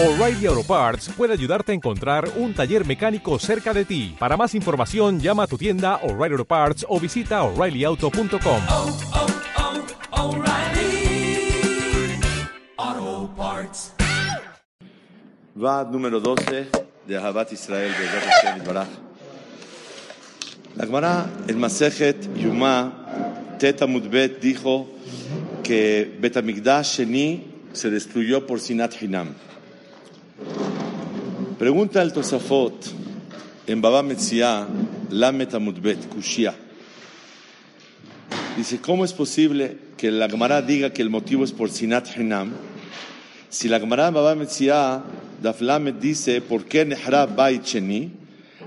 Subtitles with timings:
[0.00, 4.14] O'Reilly Auto Parts puede ayudarte a encontrar un taller mecánico cerca de ti.
[4.16, 8.62] Para más información, llama a tu tienda O'Reilly Auto Parts o visita oreillyauto.com.
[8.70, 9.26] Oh, oh,
[10.12, 10.36] oh,
[15.60, 16.68] Va número 12
[17.04, 18.88] de Ahabat Israel de Baraj.
[20.76, 24.86] La Gemara en Masejet Yuma Teta Mudbet dijo
[25.64, 29.34] que Betamigdash Sheni se destruyó por Sinat Hinam.
[31.58, 32.94] Pregunta el Tosafot
[33.66, 34.68] en Baba Metzia,
[35.10, 36.54] Lamet Amudbet, Kushia.
[38.56, 42.52] Dice, ¿cómo es posible que la Gemara diga que el motivo es por Sinat Hinam?
[43.48, 45.02] Si la Gemara en Baba Metzia,
[45.42, 48.12] Daflamet dice, ¿por qué Nehra Bait Sheni?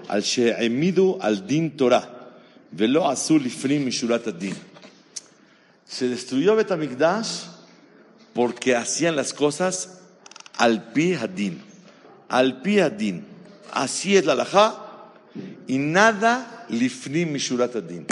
[0.09, 2.33] Al She'emidu al Din Torah,
[2.71, 4.55] velo azul ifrim mishurat ad-din.
[5.85, 7.45] Se destruyó Betamigdash
[8.33, 10.01] porque hacían las cosas
[10.57, 11.70] al pi hadin,
[12.31, 13.25] al pi hadin.
[13.73, 15.11] Así es la halajá
[15.67, 18.07] y nada lifnim mishurat ad-din.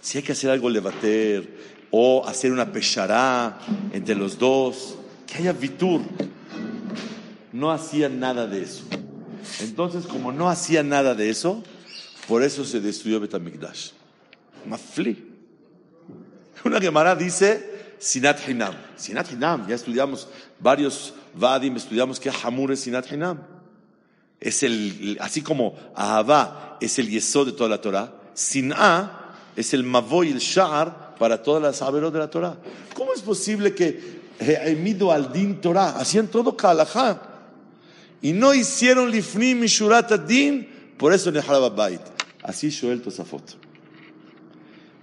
[0.00, 1.48] Si hay que hacer algo levater
[1.90, 3.58] o hacer una peshará
[3.92, 6.00] entre los dos, que haya vitur,
[7.52, 8.84] no hacían nada de eso.
[9.60, 11.62] Entonces, como no hacían nada de eso,
[12.28, 13.90] por eso se destruyó Betamigdash.
[14.66, 15.30] Mafli.
[16.64, 17.71] Una Gemara dice
[18.02, 18.74] Sinat Hinam.
[18.96, 20.26] Sinat Hinam, ya estudiamos
[20.58, 23.38] varios Vadim, estudiamos que Hamur es Sinat Hinam.
[24.40, 29.84] Es el, así como Ahavá es el yesod de toda la Torah, Sin'a es el
[29.84, 32.56] Mavoy, el Sha'ar para todas las Averot de la Torah.
[32.94, 37.28] ¿Cómo es posible que emido al Din Torah hacían todo Kalajá?
[38.20, 40.66] y no hicieron lifnim mishurat ad-din,
[40.96, 42.00] por eso Neharab Bait.
[42.42, 43.56] Así Shoel Tosafot.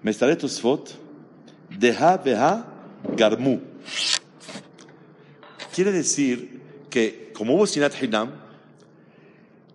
[0.02, 0.90] Me estaré Tosafot,
[1.70, 2.79] deha beha
[3.16, 3.60] garmu.
[5.74, 8.32] Quiere decir que como hubo Sinat Hinam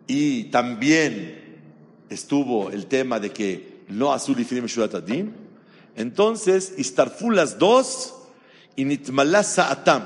[0.07, 1.63] y también
[2.11, 5.35] estuvo el tema de que no azul mishurat ad-din,
[5.97, 8.15] entonces istarfu las dos
[8.77, 10.03] y nitmalá sa'atam.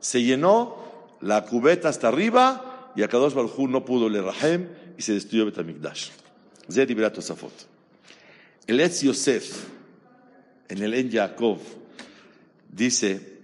[0.00, 0.76] Se llenó
[1.20, 5.46] la cubeta hasta arriba y a Kadosh Baruj no pudo le rahem y se destruyó
[5.46, 6.10] Betamigdash.
[6.70, 7.52] Zed Tosafot.
[8.66, 9.66] El Etz Yosef,
[10.68, 11.58] en el En Yaakov,
[12.74, 13.40] dice,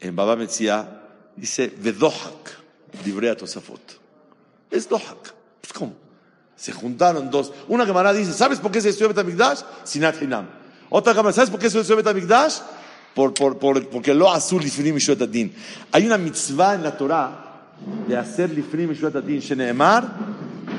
[0.00, 1.02] en Baba Metzia,
[1.36, 2.62] dice, Vedohak,
[3.04, 4.00] Dibrei Tosafot.
[4.70, 5.34] Es Dohak.
[5.62, 5.94] Es como,
[6.56, 7.52] se juntaron dos.
[7.68, 9.60] Una Gemara dice, ¿sabes por qué se destruyó Betamigdash?
[9.84, 10.46] Sinat Hinam.
[10.90, 12.58] Otra Gemara, ¿sabes por qué se destruyó Betamigdash?
[13.14, 15.20] Por, por, por, porque lo azul lifnim mishuat.
[15.92, 17.70] Hay una mitzvah en la Torah
[18.08, 20.04] de hacer lifnim mishuat adin, sheneemar,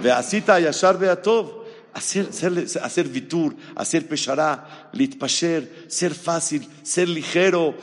[0.03, 1.64] ve'asita yashar ve'atov.
[1.95, 7.73] Hacer, hacer, hacer vitur, hacer peshará, litpasher, ser fácil, ser ligero,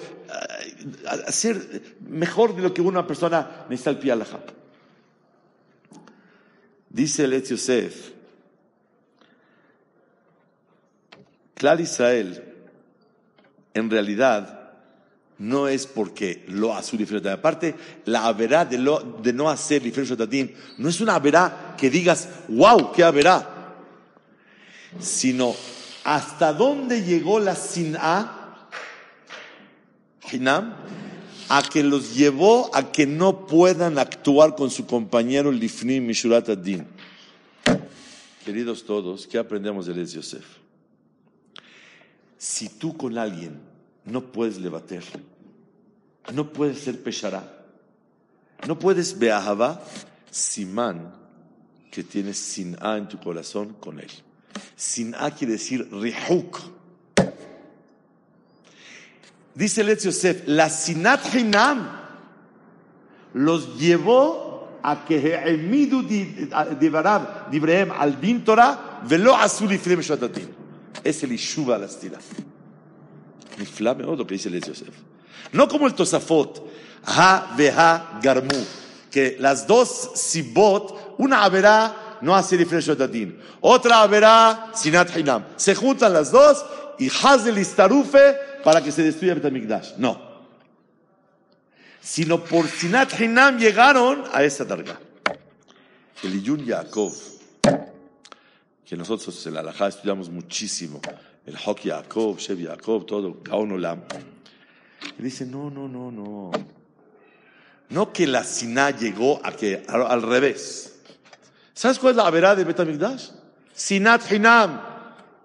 [1.27, 4.41] hacer mejor de lo que una persona necesita el pie alajá.
[6.91, 8.11] Dice el Yosef,
[11.55, 12.43] Clar Israel,
[13.73, 14.73] en realidad
[15.39, 17.31] no es porque lo azul diferente.
[17.31, 17.75] Aparte,
[18.05, 22.93] la haberá de, lo, de no hacer diferente no es una haberá que digas, wow,
[22.93, 23.52] qué haberá,
[25.01, 25.55] sino
[26.05, 28.39] hasta dónde llegó la sin'a,
[31.49, 36.87] a que los llevó a que no puedan actuar con su compañero Lifnim Mishurat Adin.
[38.45, 40.45] Queridos todos, ¿qué aprendemos de Les Yosef?
[42.39, 43.61] Si tú con alguien
[44.05, 45.05] no puedes levater,
[46.33, 47.65] no puedes ser peshará,
[48.67, 49.83] no puedes beahava,
[50.31, 51.15] simán
[51.91, 54.11] que tienes sin'a en tu corazón con él.
[54.76, 56.60] Sin'a quiere decir rihuk.
[59.56, 61.90] Dice el Yosef, la sinat hinam
[63.34, 66.04] los llevó a que emidu
[66.80, 70.48] divarab dibrehem al din Torah velo asu lifrem shatatim.
[71.04, 72.20] Es el ishuva al astira.
[73.58, 74.94] Nifla מאוד lo que dice el Yosef.
[75.54, 76.62] No como el Tosafot,
[77.06, 78.66] ha veha garmu,
[79.10, 85.45] que las dos sibot, una haberá no hace diferencia de otra haberá sinat hinam.
[85.57, 86.65] Se juntan las dos
[86.99, 89.95] y hazel istarufe para que se destruya Betamigdash.
[89.99, 90.21] No.
[92.01, 94.99] Sino por sinat hinam llegaron a esa darga.
[96.23, 97.13] El Iyun Yaakov,
[98.87, 101.01] que nosotros en la Alajá estudiamos muchísimo,
[101.45, 104.03] el Hok Yaakov, Shev Yaakov, todo, Gaon Olam.
[105.19, 106.53] Y dice, no, no, no, no.
[107.89, 110.92] No que la Siná llegó a que, al revés.
[111.75, 113.29] ¿Sabes cuál es la verá de Betamigdash?
[113.75, 114.81] Sinat Hinam,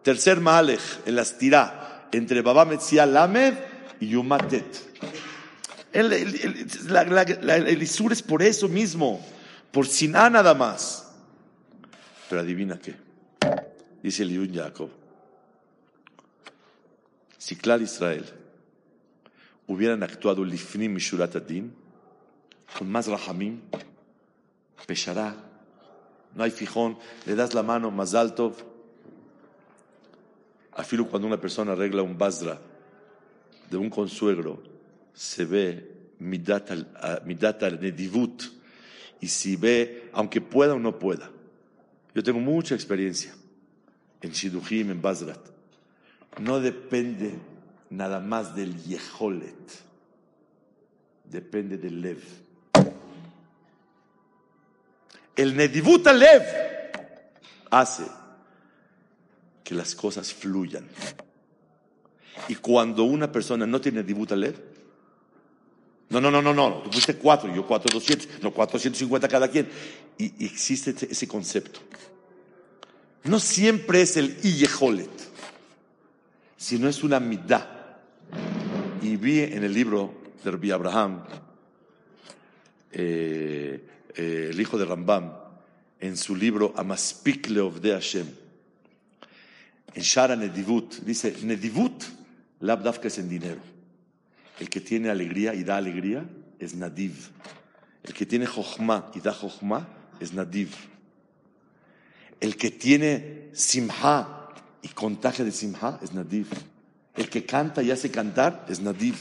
[0.03, 3.53] tercer Malech, en la estirá, entre Baba Metzia Lamed
[4.01, 4.87] y Yumatet.
[5.93, 9.25] El, el, el- la- la- la- el Isur es por eso mismo,
[9.71, 11.05] por Siná nada más.
[12.29, 12.95] Pero adivina qué,
[14.03, 14.89] dice el Yun Jacob.
[17.37, 18.25] Si Clar Israel
[19.67, 21.73] hubieran actuado Lifnim y Shurat Adin,
[22.77, 23.61] con más Rahamim,
[24.85, 25.33] pesará,
[26.37, 28.55] no hay fijón, le das la mano más alto.
[30.73, 32.61] Afilo cuando una persona arregla un basra
[33.71, 34.61] de un consuegro,
[35.13, 38.43] se ve midat al nedivut,
[39.19, 41.31] y si ve, aunque pueda o no pueda.
[42.13, 43.33] Yo tengo mucha experiencia
[44.21, 45.41] en Shidujim, en Basrat.
[46.39, 47.33] No depende
[47.89, 49.55] nada más del yeholet,
[51.25, 52.46] depende del lev.
[55.37, 56.43] El nedivut al lev
[57.69, 58.03] hace
[59.63, 60.87] que las cosas fluyan.
[62.47, 64.55] Y cuando una persona no tiene nedivut al lev,
[66.09, 69.49] no, no, no, no, no, tú fuiste cuatro, yo cuatro, doscientos, no, cuatrocientos cincuenta cada
[69.49, 69.67] quien.
[70.17, 71.81] Y, existe ese, concepto.
[73.25, 75.09] No siempre es el Iyeholet,
[76.55, 77.99] sino es una midá.
[79.01, 80.13] Y vi en el libro
[80.43, 81.23] de Rabbi Abraham,
[82.93, 83.85] eh,
[84.17, 85.31] eh, el hijo de Rambam,
[85.99, 88.27] en su libro Amaspik Leovde Hashem,
[89.93, 92.03] en Shara Nedivut, dice, Nedivut,
[92.59, 93.61] labdafka es en dinero.
[94.59, 96.25] El que tiene alegría y da alegría
[96.59, 97.13] es Nadiv.
[98.03, 99.87] El que tiene Jochma y da Jochma
[100.19, 100.69] es Nadiv.
[102.39, 104.49] El que tiene Simha
[104.81, 106.47] y contagia de Simha es Nadiv.
[107.15, 109.15] El que canta y hace cantar es Nadiv.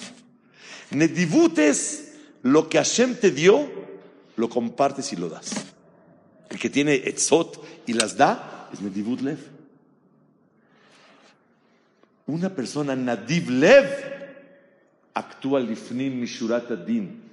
[0.91, 3.86] Nedivut es lo que Hashem te dio,
[4.36, 5.52] lo compartes y lo das.
[6.50, 9.40] El que tiene etzot y las da es Nedivut Lev.
[12.28, 13.86] Una persona Nadiv Lev
[15.13, 17.31] actúa lifnim mishurat adin.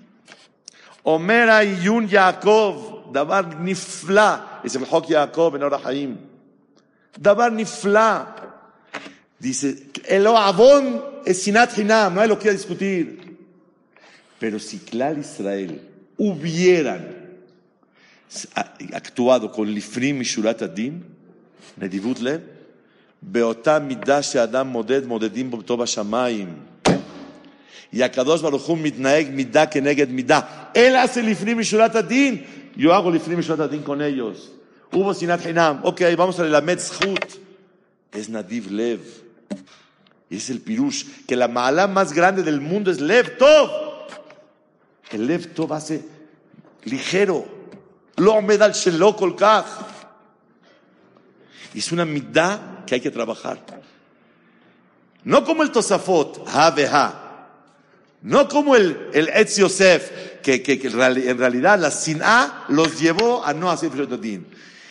[1.04, 6.16] אומר העיון יעקב, דבר נפלא, es el חוק יעקב en Ora Haim.
[7.19, 8.25] דבר נפלא.
[9.40, 13.38] Dice, el avón es sinat hinam, no hay lo que discutir.
[14.40, 15.80] Pero si Clar Israel
[16.16, 17.19] hubieran
[18.92, 21.02] actuado con lifnim mishurat adin,
[21.78, 22.40] נדיבות לב,
[23.22, 26.48] באותה מידה שאדם מודד, מודדים בו טוב השמיים.
[27.92, 30.70] Y Akadosh Baruch Hu mitnaeg midá que neged midá.
[30.75, 32.44] Él hace lifnim mishurat adin.
[32.76, 34.52] Yo hago lifnim mishurat adin con ellos.
[34.92, 35.80] Hubo sinat hinam.
[35.84, 37.40] Ok, vamos a la met zhut.
[38.12, 39.00] Es nadiv lev.
[40.28, 41.04] Y es el pirush.
[41.26, 41.86] Que la mala
[45.13, 46.04] El lev tov hace
[46.86, 47.45] ligero.
[48.18, 48.74] Lo medal
[49.38, 49.65] kach.
[51.74, 53.60] Y es una midá que hay que trabajar.
[55.24, 57.19] No como el Tosafot, ha.
[58.24, 62.65] No como el, el Etz Yosef, que, que, que en reali- en realidad la Sin'a
[62.69, 64.48] los llevó a no hacer Filototín.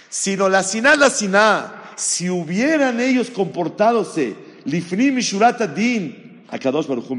[0.09, 6.87] Sino la Sin'a, la Sin'a, si hubieran ellos comportadose, Lifnim y Shurat Adin, a Kadosh
[6.87, 7.17] Baruch Hu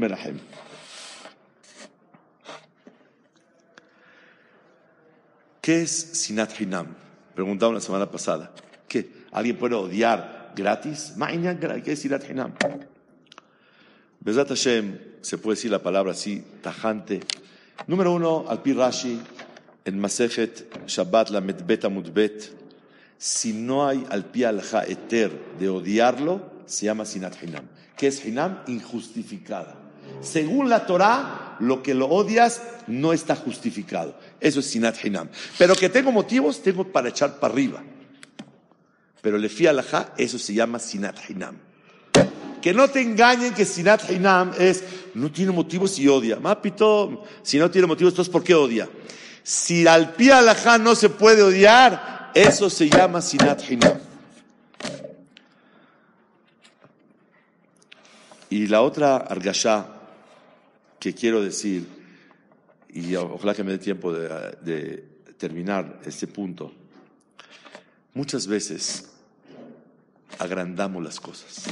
[5.64, 6.88] ¿Qué es Sinat Hinam?
[7.34, 8.52] Preguntaban la semana pasada.
[8.86, 9.24] ¿Qué?
[9.32, 11.14] ¿Alguien puede odiar gratis?
[11.82, 12.52] ¿Qué es Sinat Hinam?
[14.20, 17.20] Bezat Hashem, se puede decir la palabra así, tajante.
[17.86, 19.18] Número uno, al pi Rashi,
[19.86, 22.52] en Masejet Shabbat la Medbet Amudbet,
[23.16, 27.64] si no hay al pi eter de odiarlo, se llama Sinat Hinam.
[27.96, 28.64] ¿Qué es Hinam?
[28.66, 29.76] Injustificada.
[30.20, 34.18] Según la Torah, lo que lo odias no está justificado.
[34.40, 35.28] Eso es Sinat Hinam.
[35.58, 37.82] Pero que tengo motivos, tengo para echar para arriba.
[39.20, 41.56] Pero le fui alajá, eso se llama Sinat Hinam.
[42.60, 44.84] Que no te engañen que Sinat Hinam es,
[45.14, 46.40] no tiene motivos y odia.
[46.40, 48.88] Mapito, si no tiene motivos, entonces ¿por qué odia?
[49.42, 53.98] Si al pie alajá no se puede odiar, eso se llama Sinat Hinam.
[58.50, 59.93] Y la otra argashá
[61.04, 61.86] que quiero decir,
[62.88, 64.26] y ojalá que me dé tiempo de,
[64.62, 65.04] de
[65.36, 66.72] terminar este punto,
[68.14, 69.10] muchas veces
[70.38, 71.66] agrandamos las cosas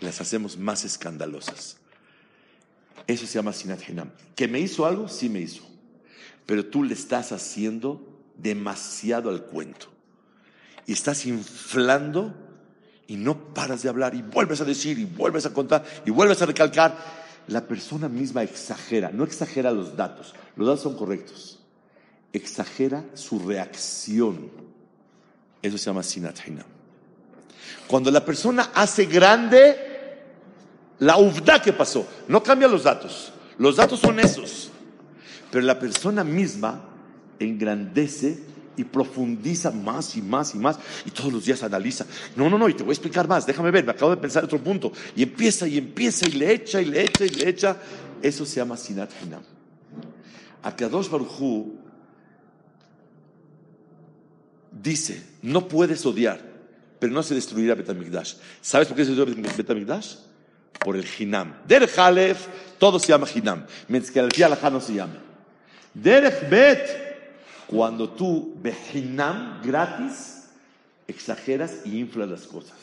[0.00, 1.76] y las hacemos más escandalosas.
[3.06, 4.10] Eso se llama Sinat Hinam.
[4.34, 5.06] ¿Que me hizo algo?
[5.06, 5.62] Sí me hizo.
[6.46, 9.88] Pero tú le estás haciendo demasiado al cuento.
[10.86, 12.34] Y estás inflando
[13.06, 16.40] y no paras de hablar y vuelves a decir y vuelves a contar y vuelves
[16.40, 17.21] a recalcar.
[17.48, 20.34] La persona misma exagera, no exagera los datos.
[20.56, 21.58] Los datos son correctos.
[22.32, 24.50] Exagera su reacción.
[25.60, 26.66] Eso se llama Sinat Hinam.
[27.86, 29.76] Cuando la persona hace grande
[31.00, 33.32] la uvda que pasó, no cambia los datos.
[33.58, 34.70] Los datos son esos.
[35.50, 36.84] Pero la persona misma
[37.38, 38.38] engrandece
[38.76, 42.06] y profundiza más y más y más y todos los días analiza.
[42.36, 44.44] No, no, no, y te voy a explicar más, déjame ver, me acabo de pensar
[44.44, 44.92] otro punto.
[45.14, 47.76] Y empieza y empieza y le echa y le echa y le echa.
[48.22, 49.42] Eso se llama Sinat Hinam.
[50.62, 51.78] Akadosh Baruchu
[54.70, 56.40] dice, no puedes odiar,
[56.98, 58.34] pero no se destruirá Betamigdash.
[58.60, 60.16] ¿Sabes por qué se destruirá Betamigdash?
[60.78, 61.54] Por el Hinam.
[61.66, 62.46] Der Halef,
[62.78, 65.14] todo se llama Hinam, mientras que al Alajá no se llama.
[65.94, 67.11] Derech Bet,
[67.72, 70.44] cuando tú, Behinam, gratis,
[71.08, 72.76] exageras y inflas las cosas.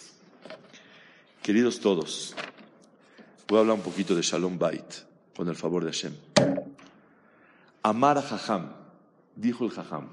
[1.44, 2.36] Queridos todos,
[3.48, 5.06] voy a hablar un poquito de Shalom Bait,
[5.36, 6.14] con el favor de Hashem.
[7.84, 8.72] Amar a Jajam,
[9.36, 10.08] dijo el Jajam,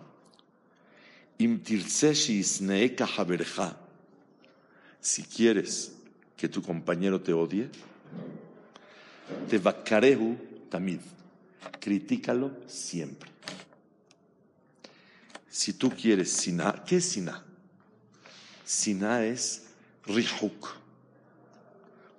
[5.00, 5.92] si quieres
[6.37, 7.71] que tu compañero te odie,
[9.49, 10.37] te vakarehu
[10.68, 11.00] tamid,
[11.80, 13.36] critícalo siempre.
[15.57, 17.43] Si tú quieres siná, ¿qué es siná?
[18.63, 19.63] Siná es
[20.05, 20.69] rihuk,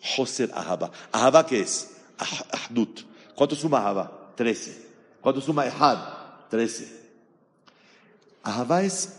[0.02, 0.92] joser ahaba.
[1.12, 1.98] ¿Ahaba qué es?
[2.18, 3.02] Ah, Ahdut.
[3.36, 4.34] ¿Cuánto suma ahaba?
[4.36, 4.88] Trece.
[5.22, 6.00] ¿Cuánto suma ehad?
[6.50, 6.88] Trece.
[8.42, 9.14] Ahaba es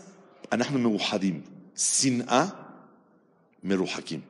[0.49, 1.41] anahnu mewuhadim.
[1.73, 2.53] Siná
[3.61, 4.21] meruhakim.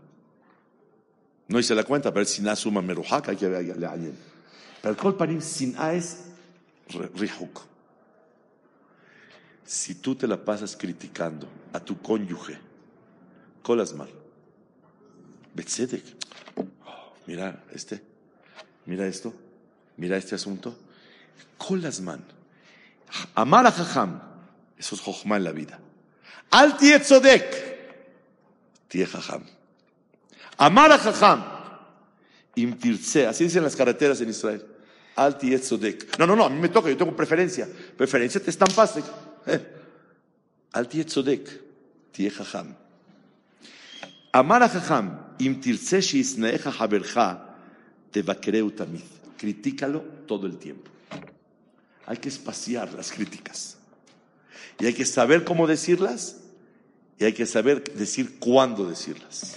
[1.47, 4.15] No hice la cuenta, pero siná suma meruhak, hay que ver a alguien.
[4.83, 6.25] Pero el kolpanim siná es
[7.15, 7.68] rihuk.
[9.69, 12.57] Si tú te la pasas criticando a tu cónyuge,
[13.61, 14.09] colas mal.
[15.53, 16.03] Betzedek.
[16.57, 18.01] Oh, mira este,
[18.87, 19.31] mira esto,
[19.95, 20.75] mira este asunto.
[21.59, 22.19] Colas mal.
[23.35, 24.19] Amar a Jajam.
[24.75, 25.79] Eso es Jochma en la vida.
[26.49, 28.07] Al Tietzodek.
[28.87, 29.43] Tie Jajam.
[30.57, 31.45] Amar a Jajam.
[32.55, 33.27] Imtirse.
[33.27, 34.65] Así dicen las carreteras en Israel.
[35.15, 36.17] Al Tietzodek.
[36.17, 37.69] No, no, no, a mí me toca, yo tengo preferencia.
[37.95, 39.03] Preferencia te estampaste.
[41.05, 41.49] Tzodek,
[42.13, 42.75] tie jajam.
[44.31, 47.55] Amar a jajam, im tirtze shisneeja haberja,
[48.11, 49.05] te vaquereu tamid.
[49.37, 50.91] Critícalo todo el tiempo.
[52.05, 53.77] Hay que espaciar las críticas.
[54.79, 56.37] Y hay que saber cómo decirlas
[57.19, 59.55] y hay que saber decir cuándo decirlas.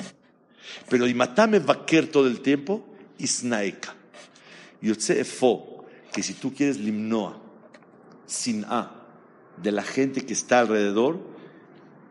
[0.89, 2.85] Pero y matame vaquer todo el tiempo,
[3.19, 3.95] isnaeka.
[4.81, 7.41] Yotze efo, que si tú quieres limnoa,
[8.27, 9.02] sin a,
[9.57, 11.21] de la gente que está alrededor,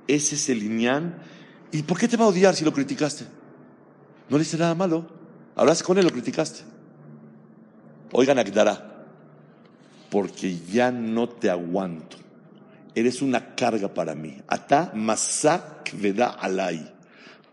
[0.07, 1.21] ese es el lineal.
[1.71, 3.25] ¿Y por qué te va a odiar si lo criticaste?
[4.29, 5.07] No le hice nada malo.
[5.55, 6.61] Hablaste con él, lo criticaste.
[8.13, 9.05] Oigan, Agdará,
[10.09, 12.17] porque ya no te aguanto.
[12.93, 14.41] Eres una carga para mí.
[14.47, 16.93] Ata masak veda alay.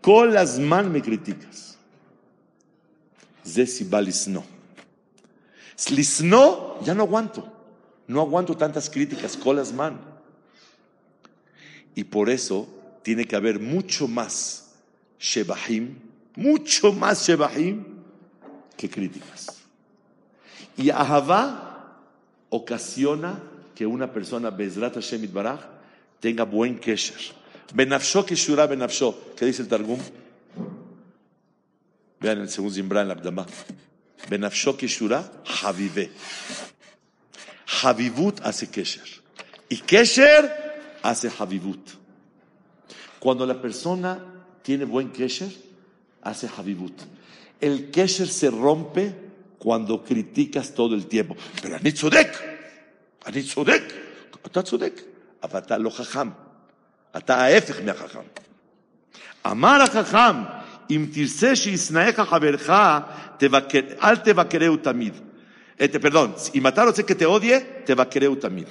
[0.01, 1.77] Con las man me criticas.
[3.45, 4.43] Zesiba lisno.
[5.89, 7.58] Lisno, ya no aguanto.
[8.09, 9.37] No aguanto tantas críticas.
[9.37, 10.01] Con las man.
[11.93, 12.67] Y por eso
[13.03, 14.71] tiene que haber mucho más
[15.19, 15.95] Shebahim,
[16.35, 17.85] mucho más Shebahim
[18.75, 19.61] que críticas.
[20.75, 21.99] Y Ahavá
[22.49, 23.43] ocasiona
[23.75, 25.59] que una persona, Bezrat Hashem Itbaraj,
[26.19, 27.35] tenga buen kesher.
[27.75, 29.35] Benafsho keshura benafsho.
[29.35, 29.99] ¿Qué dice el Targum?
[32.19, 33.45] Vean el segundo Zimbra en la Abdamá.
[34.29, 35.31] Benafsho keshura,
[35.63, 36.09] havive.
[37.82, 39.08] Havivut hace kesher.
[39.68, 40.50] Y kesher
[41.02, 41.90] hace havivut.
[43.18, 44.18] Cuando la persona
[44.62, 45.50] tiene buen kesher,
[46.22, 46.94] hace havivut.
[47.60, 49.14] El kesher se rompe
[49.58, 51.36] cuando criticas todo el tiempo.
[51.62, 52.54] Pero Anit Sodek.
[53.26, 53.82] אני צודק,
[54.46, 55.00] אתה צודק,
[55.42, 56.28] אבל אתה לא חכם,
[57.16, 58.20] אתה ההפך מהחכם.
[59.46, 60.36] אמר החכם,
[60.90, 62.70] אם תרצה שישנאיך חברך,
[63.36, 65.14] תבקר, אל תבקרהו תמיד.
[65.79, 68.67] Este, perdón, y matar sé que te odie, te va a querer también.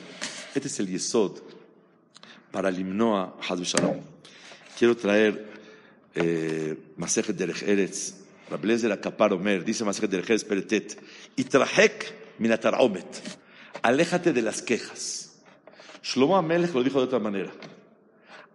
[0.54, 1.38] Este es el yesod
[2.50, 4.00] para el himnoa Shalom.
[4.78, 5.48] Quiero traer
[6.14, 6.76] eh,
[7.34, 8.12] Derech Eretz,
[8.50, 11.02] Rablezer Akapar Omer, dice Masejet Derech Eretz Peretet,
[11.34, 13.22] y trajek minataraomet,
[13.80, 15.32] aléjate de las quejas.
[16.02, 17.50] Shlomo Amelech lo dijo de otra manera.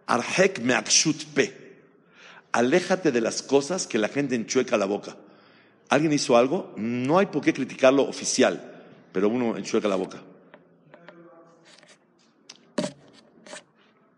[0.06, 1.82] Arhek meakshut pe.
[2.52, 5.18] Aléjate de las cosas que la gente enchueca la boca.
[5.94, 6.74] ¿Alguien hizo algo?
[6.76, 8.82] No hay por qué criticarlo oficial,
[9.12, 10.24] pero uno enchueca la boca.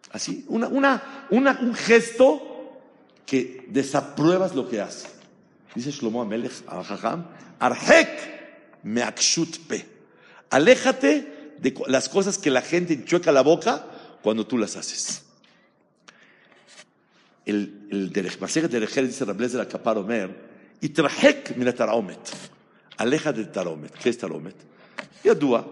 [0.09, 2.79] Así, una, una, una, un gesto
[3.25, 5.09] que desapruebas lo que hace.
[5.75, 7.27] Dice Shlomo Amelech Jajam,
[7.59, 9.85] Arhek meakshut pe.
[10.51, 13.85] Aléjate de las cosas que la gente enchueca la boca
[14.23, 15.23] cuando tú las haces.
[17.45, 22.19] El, el Derejer dice Rablez de la Omer, y trajek minataraomet.
[22.97, 23.91] Aléjate del taromet.
[23.93, 24.55] ¿Qué es taromet?
[25.23, 25.65] Yadúa,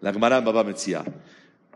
[0.00, 1.04] la Gemara en Baba Metzia,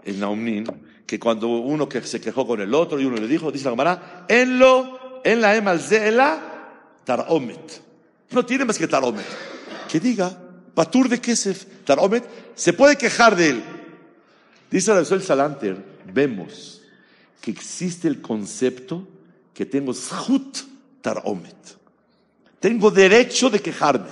[0.04, 0.66] el Naumnin,
[1.06, 4.26] que cuando uno se quejó con el otro y uno le dijo, dice la Gemara,
[4.28, 7.83] en lo, en la emal zela, taromet.
[8.30, 9.26] No tiene más que taromet.
[9.88, 10.37] Que diga,
[10.75, 13.64] patur de kesef, taromet, se puede quejar de él.
[14.71, 15.76] Dice el el Salanter,
[16.12, 16.83] vemos
[17.40, 19.06] que existe el concepto
[19.54, 20.59] que tengo zhut
[21.00, 21.54] taromet.
[22.60, 24.08] Tengo derecho de quejarme.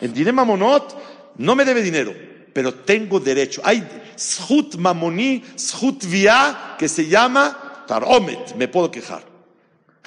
[0.00, 0.96] En Dine Mamonot
[1.36, 2.14] no me debe dinero,
[2.52, 3.60] pero tengo derecho.
[3.64, 3.86] Hay
[4.16, 8.54] zhut mamoní, zhut via, que se llama taromet.
[8.56, 9.22] Me puedo quejar.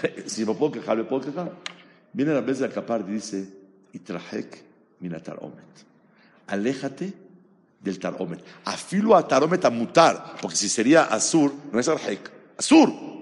[0.25, 1.51] Si me puedo quejar, me puedo quejar.
[2.12, 3.48] Viene la vez de acapar y dice,
[3.93, 4.63] itrahek
[5.00, 5.63] mina taromet.
[6.48, 7.13] Aléjate
[7.79, 8.43] del taromet.
[8.65, 12.31] Afilo a taromet a mutar, porque si sería azur, no es arhek.
[12.57, 13.12] Azur.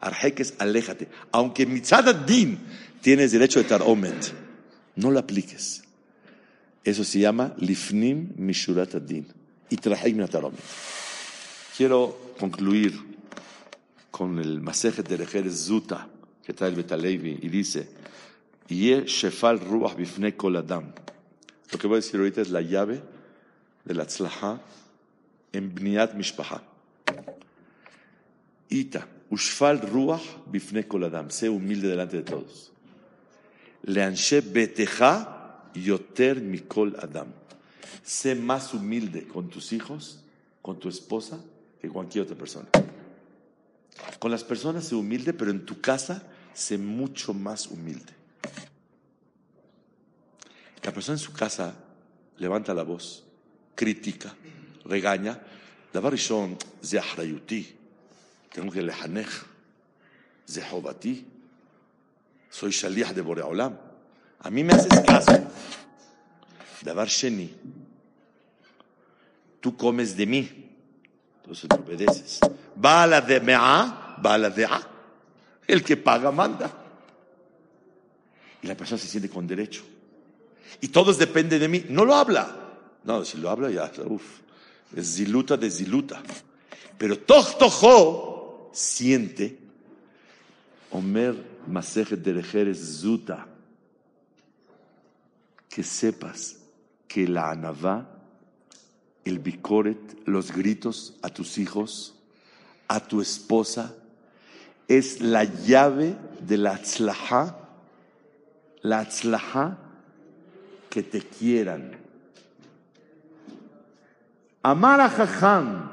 [0.00, 1.08] Arhek es aléjate.
[1.32, 2.58] Aunque mitzad din
[3.00, 4.32] tienes derecho de taromet,
[4.96, 5.82] no lo apliques.
[6.84, 9.26] Eso se llama lifnim mishurat din.
[9.68, 10.60] Y trahek mina taromet.
[11.76, 12.98] Quiero concluir
[14.10, 16.08] con el masejet de Rejeres Zuta
[16.44, 17.88] que trae el Betalevi y dice,
[18.68, 20.92] Ye shefal ruach bifne kol adam.
[21.72, 23.02] Lo que voy a decir ahorita es la llave
[23.84, 24.60] de la tzlaha
[25.52, 26.62] en bniat mishpaha.
[28.70, 32.72] Ita, Ushfal Ruach Bifne Koladam, sé humilde delante de todos.
[33.82, 37.28] Leanshe Beteja Yoter Mikol Adam.
[38.02, 40.20] Sé más humilde con tus hijos,
[40.62, 41.40] con tu esposa,
[41.80, 42.68] que con cualquier otra persona.
[44.18, 46.22] Con las personas sé humilde, pero en tu casa
[46.54, 48.12] sé mucho más humilde.
[50.82, 51.74] La persona en su casa
[52.38, 53.24] levanta la voz,
[53.74, 54.34] critica,
[54.84, 55.40] regaña.
[55.92, 57.00] La barishon ze
[58.52, 59.28] tengo que lehanej,
[60.48, 61.26] zehovati.
[62.50, 63.76] Soy shaliach de Boreolam.
[64.40, 65.32] A mí me haces caso.
[66.82, 67.54] Davar Sheni,
[69.60, 70.70] tú comes de mí,
[71.36, 72.40] entonces te obedeces.
[72.74, 74.88] Bala de mea, bala de a.
[75.66, 76.72] El que paga manda.
[78.62, 79.82] Y la persona se siente con derecho.
[80.80, 81.84] Y todos dependen de mí.
[81.90, 82.56] No lo habla.
[83.04, 84.40] No, si lo habla ya, uff.
[84.96, 86.22] Es ziluta de ziluta.
[86.96, 88.39] Pero toch tojo
[88.72, 89.58] siente.
[90.90, 91.34] Omer
[91.66, 93.46] Masejet de Zuta.
[95.68, 96.56] Que sepas
[97.06, 98.06] que la anavá,
[99.24, 102.14] el bicoret, los gritos a tus hijos,
[102.88, 103.94] a tu esposa,
[104.88, 107.56] es la llave de la tzlaha,
[108.82, 109.78] la tzlaha
[110.88, 111.96] que te quieran.
[114.62, 115.90] Amar a Jajam,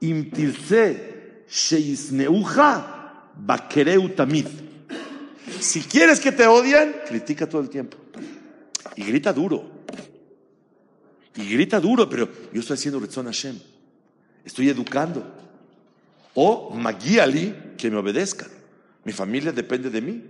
[0.00, 1.17] im tirse
[1.50, 4.10] sheisneuja, bakereu.
[5.60, 7.96] Si quieres que te odien, critica todo el tiempo.
[8.96, 9.78] Y grita duro.
[11.36, 13.58] Y grita duro, pero yo estoy haciendo Retzon Hashem.
[14.44, 15.24] Estoy educando.
[16.34, 18.48] O Magiali, que me obedezcan.
[19.04, 20.24] Mi familia depende de mí.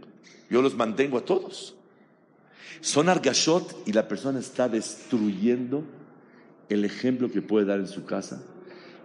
[0.50, 1.74] Yo los mantengo a todos.
[2.80, 5.84] Son argashot y la persona está destruyendo
[6.68, 8.42] el ejemplo que puede dar en su casa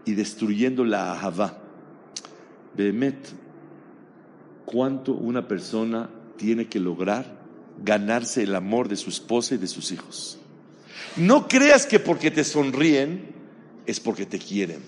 [0.05, 1.57] y destruyendo la ahavá.
[2.75, 3.15] Behemet,
[4.65, 7.43] ¿cuánto una persona tiene que lograr
[7.83, 10.39] ganarse el amor de su esposa y de sus hijos?
[11.15, 13.33] No creas que porque te sonríen
[13.85, 14.81] es porque te quieren,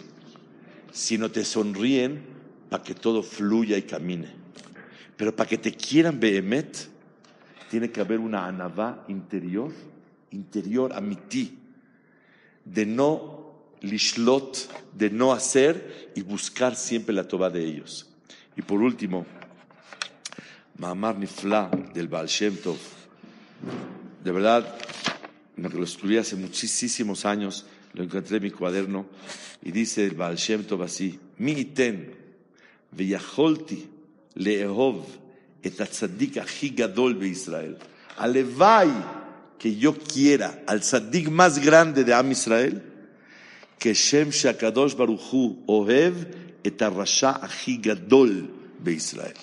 [0.92, 2.22] sino te sonríen
[2.70, 4.30] para que todo fluya y camine.
[5.18, 6.90] Pero para que te quieran Behemet,
[7.70, 9.72] tiene que haber una anavá interior,
[10.32, 11.58] interior a ti,
[12.64, 13.45] de no
[13.85, 18.09] lishlot, de no hacer y buscar siempre la toba de ellos.
[18.57, 19.27] Y por último,
[20.79, 22.79] Mahamar Nifla del Baal Shem Tov.
[24.25, 24.75] De verdad,
[25.57, 29.07] me lo estudié hace muchísimos años, lo encontré en mi cuaderno,
[29.63, 32.15] y dice el Baal Shem Tov así, Mi iten,
[32.93, 33.89] veyacholti,
[34.35, 35.05] leehov,
[35.67, 37.75] את הצדיק הכי גדול בישראל.
[38.17, 38.89] הלוואי
[39.59, 42.83] que yo quiera al tzadik más grande de Am Israel,
[43.80, 46.26] que Shem Shakadosh Baruchu Ohev
[46.64, 47.42] et Arasha
[47.80, 49.38] Gadol de Israel.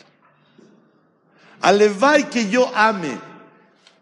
[1.63, 3.17] Alevai que yo ame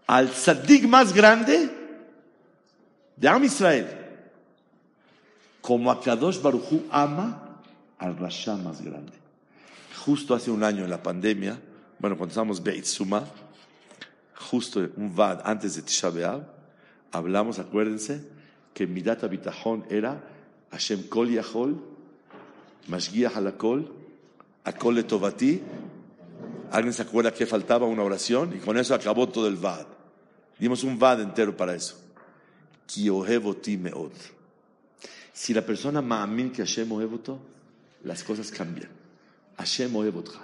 [0.08, 1.70] al tzadik más grande
[3.16, 3.86] de Am Israel,
[5.60, 7.60] como Akadosh Baruchu ama
[7.98, 9.12] al Rasha más grande.
[10.04, 11.60] Justo hace un año en la pandemia,
[11.98, 13.24] bueno, cuando estábamos Beit Suma,
[14.34, 16.42] justo un vad antes de Tisha B'Av,
[17.12, 18.24] hablamos, acuérdense,
[18.74, 20.22] que Midat Abitajón era
[20.70, 21.76] Hashem Kol Yahol,
[22.88, 23.90] Mashgiach Halakol,
[24.64, 25.60] Akol Etovati.
[26.72, 28.56] ¿Alguien se acuerda que faltaba una oración?
[28.56, 29.86] Y con eso acabó todo el Vad.
[30.58, 31.96] Dimos un Vad entero para eso.
[32.96, 34.12] Meod.
[35.32, 37.38] Si la persona ma'amin que Hashem ohevoto,
[38.04, 38.90] las cosas cambian.
[39.56, 40.40] Hashem ohevotra.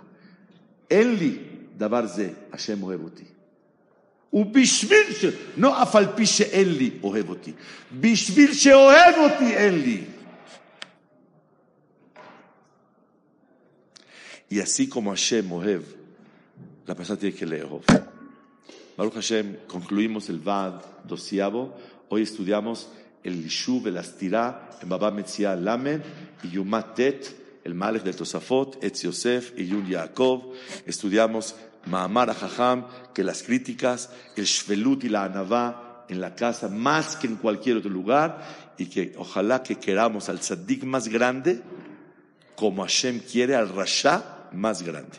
[0.88, 3.26] Enli davar ze Hashem ohevoti.
[4.33, 5.25] ובשביל ש...
[5.57, 7.51] לא אף על פי שאין לי אוהב אותי.
[7.99, 10.03] בשביל שאוהב אותי אין לי.
[14.51, 15.83] Y así como Hashem ohev,
[16.85, 17.69] la persona tiene que leer.
[18.97, 21.73] Baruch Hashem, concluimos el Vad doceavo.
[22.09, 22.89] Hoy estudiamos
[23.23, 26.01] el Lishuv, el Astirá, en Baba Metzia Lamed
[26.43, 30.53] y Yumat Tet, el Malek del Tosafot, Etz Yosef y Yun Yaakov.
[30.85, 31.55] Estudiamos
[31.86, 37.26] Maamar Jajam, que las críticas, el Shvelut y la Anavá en la casa más que
[37.26, 41.62] en cualquier otro lugar y que ojalá que queramos al Tzaddik más grande
[42.54, 45.18] como Hashem quiere al Rasha más grande.